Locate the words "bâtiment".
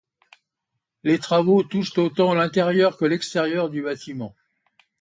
3.83-4.35